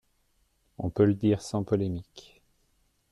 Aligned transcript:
On 0.79 0.89
peut 0.89 1.05
le 1.05 1.13
dire 1.13 1.43
sans 1.43 1.63
polémique. 1.63 2.41